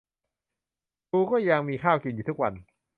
[1.11, 2.53] กูก็ยังมีข้าวกินอยู่ทุกวัน